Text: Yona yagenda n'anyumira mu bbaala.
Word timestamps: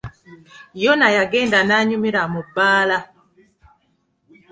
Yona 0.83 1.07
yagenda 1.17 1.57
n'anyumira 1.63 2.21
mu 2.33 2.41
bbaala. 2.47 2.97